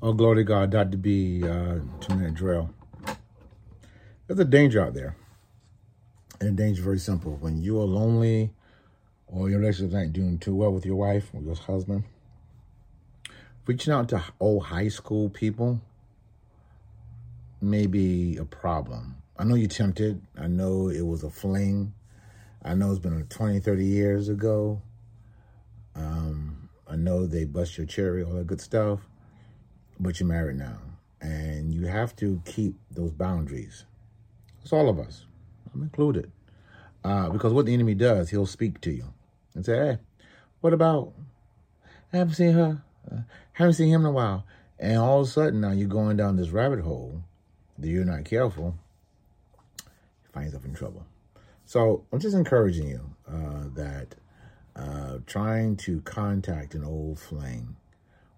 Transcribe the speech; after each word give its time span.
Oh, 0.00 0.12
glory 0.12 0.36
to 0.36 0.44
God, 0.44 0.70
Dr. 0.70 0.96
B, 0.96 1.42
uh, 1.42 1.80
two-minute 1.98 2.34
drill. 2.34 2.70
There's 4.28 4.38
a 4.38 4.44
danger 4.44 4.80
out 4.80 4.94
there. 4.94 5.16
And 6.38 6.50
the 6.50 6.62
danger 6.62 6.84
very 6.84 7.00
simple. 7.00 7.36
When 7.40 7.60
you 7.60 7.80
are 7.80 7.84
lonely 7.84 8.52
or 9.26 9.50
your 9.50 9.58
relationship 9.58 9.98
ain't 9.98 10.12
doing 10.12 10.38
too 10.38 10.54
well 10.54 10.70
with 10.70 10.86
your 10.86 10.94
wife 10.94 11.30
or 11.34 11.42
your 11.42 11.56
husband, 11.56 12.04
reaching 13.66 13.92
out 13.92 14.08
to 14.10 14.22
old 14.38 14.66
high 14.66 14.86
school 14.86 15.30
people 15.30 15.80
may 17.60 17.88
be 17.88 18.36
a 18.36 18.44
problem. 18.44 19.16
I 19.36 19.42
know 19.42 19.56
you're 19.56 19.66
tempted. 19.66 20.22
I 20.38 20.46
know 20.46 20.90
it 20.90 21.04
was 21.04 21.24
a 21.24 21.30
fling. 21.30 21.92
I 22.62 22.74
know 22.74 22.92
it's 22.92 23.00
been 23.00 23.26
20, 23.26 23.58
30 23.58 23.84
years 23.84 24.28
ago. 24.28 24.80
Um, 25.96 26.68
I 26.86 26.94
know 26.94 27.26
they 27.26 27.46
bust 27.46 27.76
your 27.76 27.86
cherry, 27.88 28.22
all 28.22 28.34
that 28.34 28.46
good 28.46 28.60
stuff 28.60 29.00
but 30.00 30.20
you're 30.20 30.28
married 30.28 30.56
now. 30.56 30.78
And 31.20 31.74
you 31.74 31.86
have 31.86 32.14
to 32.16 32.40
keep 32.44 32.76
those 32.90 33.12
boundaries. 33.12 33.84
It's 34.62 34.72
all 34.72 34.88
of 34.88 34.98
us. 34.98 35.24
I'm 35.74 35.82
included. 35.82 36.30
Uh, 37.04 37.30
because 37.30 37.52
what 37.52 37.66
the 37.66 37.74
enemy 37.74 37.94
does, 37.94 38.30
he'll 38.30 38.46
speak 38.46 38.80
to 38.82 38.90
you 38.90 39.12
and 39.54 39.64
say, 39.64 39.76
hey, 39.76 39.98
what 40.60 40.72
about, 40.72 41.12
I 42.12 42.18
haven't 42.18 42.34
seen 42.34 42.52
her. 42.52 42.82
Uh, 43.10 43.20
haven't 43.52 43.74
seen 43.74 43.88
him 43.88 44.02
in 44.02 44.06
a 44.06 44.12
while. 44.12 44.44
And 44.78 44.98
all 44.98 45.20
of 45.20 45.26
a 45.26 45.30
sudden 45.30 45.60
now 45.60 45.72
you're 45.72 45.88
going 45.88 46.16
down 46.16 46.36
this 46.36 46.50
rabbit 46.50 46.80
hole 46.80 47.22
that 47.78 47.88
you're 47.88 48.04
not 48.04 48.24
careful. 48.24 48.76
You 49.84 50.30
find 50.32 50.46
yourself 50.46 50.64
in 50.64 50.74
trouble. 50.74 51.06
So 51.64 52.04
I'm 52.12 52.20
just 52.20 52.36
encouraging 52.36 52.88
you 52.88 53.00
uh, 53.30 53.64
that 53.74 54.14
uh, 54.76 55.18
trying 55.26 55.76
to 55.76 56.00
contact 56.02 56.74
an 56.74 56.84
old 56.84 57.18
flame 57.18 57.76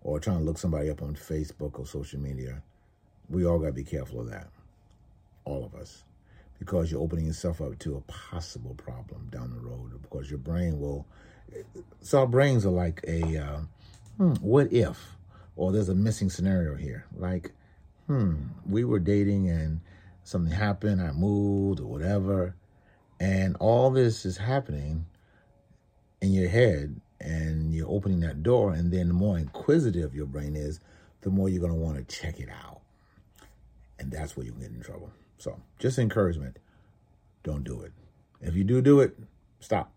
or 0.02 0.18
trying 0.18 0.38
to 0.38 0.44
look 0.44 0.58
somebody 0.58 0.90
up 0.90 1.02
on 1.02 1.14
Facebook 1.14 1.78
or 1.78 1.86
social 1.86 2.20
media, 2.20 2.62
we 3.28 3.46
all 3.46 3.58
got 3.58 3.66
to 3.66 3.72
be 3.72 3.84
careful 3.84 4.20
of 4.20 4.30
that. 4.30 4.48
All 5.44 5.64
of 5.64 5.74
us. 5.74 6.04
Because 6.58 6.90
you're 6.90 7.00
opening 7.00 7.26
yourself 7.26 7.60
up 7.60 7.78
to 7.80 7.96
a 7.96 8.00
possible 8.02 8.74
problem 8.74 9.28
down 9.30 9.50
the 9.50 9.60
road. 9.60 10.00
Because 10.02 10.30
your 10.30 10.38
brain 10.38 10.78
will. 10.78 11.06
So 12.00 12.20
our 12.20 12.26
brains 12.26 12.66
are 12.66 12.70
like 12.70 13.00
a 13.06 13.38
uh, 13.38 13.60
hmm, 14.18 14.34
what 14.34 14.72
if? 14.72 15.16
Or 15.56 15.72
there's 15.72 15.88
a 15.88 15.94
missing 15.94 16.30
scenario 16.30 16.74
here. 16.74 17.06
Like, 17.16 17.52
hmm, 18.06 18.34
we 18.66 18.84
were 18.84 18.98
dating 18.98 19.48
and 19.48 19.80
something 20.24 20.52
happened, 20.52 21.00
I 21.02 21.12
moved 21.12 21.80
or 21.80 21.86
whatever. 21.86 22.54
And 23.18 23.56
all 23.56 23.90
this 23.90 24.24
is 24.24 24.36
happening 24.36 25.06
in 26.20 26.32
your 26.32 26.48
head 26.48 27.00
opening 27.90 28.20
that 28.20 28.42
door. 28.42 28.72
And 28.72 28.92
then 28.92 29.08
the 29.08 29.14
more 29.14 29.38
inquisitive 29.38 30.14
your 30.14 30.26
brain 30.26 30.56
is, 30.56 30.80
the 31.20 31.30
more 31.30 31.48
you're 31.48 31.60
going 31.60 31.72
to 31.72 31.78
want 31.78 31.96
to 31.96 32.16
check 32.16 32.40
it 32.40 32.48
out. 32.48 32.80
And 33.98 34.10
that's 34.10 34.36
where 34.36 34.46
you 34.46 34.52
get 34.52 34.70
in 34.70 34.80
trouble. 34.80 35.10
So 35.38 35.60
just 35.78 35.98
encouragement. 35.98 36.58
Don't 37.42 37.64
do 37.64 37.80
it. 37.82 37.92
If 38.40 38.54
you 38.54 38.64
do 38.64 38.80
do 38.80 39.00
it, 39.00 39.18
stop. 39.60 39.92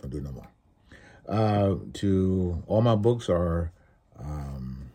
Don't 0.00 0.10
do 0.10 0.18
it 0.18 0.24
no 0.24 0.32
more. 0.32 0.48
Uh, 1.28 1.76
to 1.94 2.62
all 2.66 2.80
my 2.82 2.96
books 2.96 3.28
are 3.28 3.70
um, 4.18 4.90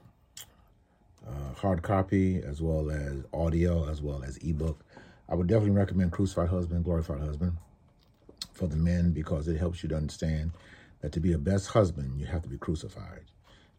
uh, 1.27 1.53
hard 1.55 1.81
copy 1.81 2.41
as 2.41 2.61
well 2.61 2.89
as 2.89 3.23
audio 3.33 3.89
as 3.89 4.01
well 4.01 4.23
as 4.23 4.37
ebook. 4.37 4.83
I 5.29 5.35
would 5.35 5.47
definitely 5.47 5.71
recommend 5.71 6.11
Crucified 6.11 6.49
Husband, 6.49 6.83
Glorified 6.83 7.19
Husband 7.19 7.53
for 8.53 8.67
the 8.67 8.75
men 8.75 9.11
because 9.11 9.47
it 9.47 9.57
helps 9.57 9.83
you 9.83 9.89
to 9.89 9.95
understand 9.95 10.51
that 11.01 11.11
to 11.13 11.19
be 11.19 11.33
a 11.33 11.37
best 11.37 11.67
husband, 11.67 12.19
you 12.19 12.25
have 12.25 12.41
to 12.43 12.49
be 12.49 12.57
crucified. 12.57 13.25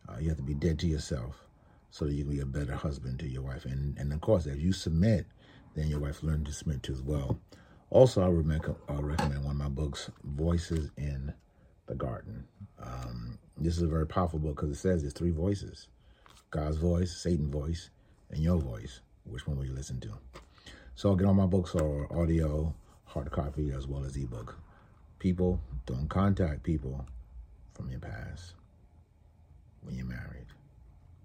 Uh, 0.08 0.18
you 0.20 0.28
have 0.28 0.38
to 0.38 0.42
be 0.42 0.54
dead 0.54 0.78
to 0.78 0.86
yourself 0.86 1.46
so 1.90 2.04
that 2.04 2.14
you 2.14 2.24
can 2.24 2.32
be 2.32 2.40
a 2.40 2.46
better 2.46 2.74
husband 2.74 3.18
to 3.18 3.28
your 3.28 3.42
wife. 3.42 3.64
And, 3.64 3.96
and 3.98 4.12
of 4.12 4.20
course, 4.20 4.46
if 4.46 4.60
you 4.60 4.72
submit, 4.72 5.26
then 5.74 5.88
your 5.88 6.00
wife 6.00 6.22
learns 6.22 6.46
to 6.48 6.52
submit 6.52 6.82
to 6.84 6.92
as 6.92 7.02
well. 7.02 7.38
Also, 7.90 8.22
I 8.24 8.28
would 8.28 8.46
uh, 8.50 9.02
recommend 9.02 9.44
one 9.44 9.52
of 9.52 9.56
my 9.56 9.68
books, 9.68 10.10
Voices 10.24 10.90
in 10.96 11.32
the 11.86 11.94
Garden. 11.94 12.44
Um, 12.82 13.38
this 13.56 13.76
is 13.76 13.82
a 13.82 13.86
very 13.88 14.06
powerful 14.06 14.38
book 14.38 14.56
because 14.56 14.70
it 14.70 14.80
says 14.80 15.02
there's 15.02 15.14
three 15.14 15.30
voices. 15.30 15.88
God's 16.50 16.76
voice, 16.76 17.16
Satan's 17.16 17.52
voice, 17.52 17.90
and 18.30 18.40
your 18.42 18.58
voice. 18.58 19.00
Which 19.24 19.46
one 19.46 19.56
will 19.56 19.64
you 19.64 19.72
listen 19.74 20.00
to? 20.00 20.10
So 20.94 21.14
get 21.14 21.26
all 21.26 21.34
my 21.34 21.46
books 21.46 21.74
are 21.74 22.12
audio, 22.16 22.74
hard 23.04 23.30
copy, 23.30 23.72
as 23.72 23.86
well 23.86 24.04
as 24.04 24.16
ebook. 24.16 24.58
People, 25.18 25.60
don't 25.86 26.08
contact 26.08 26.62
people 26.62 27.06
from 27.74 27.90
your 27.90 28.00
past 28.00 28.54
when 29.82 29.94
you're 29.94 30.06
married. 30.06 30.46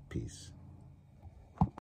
Peace. 0.09 0.51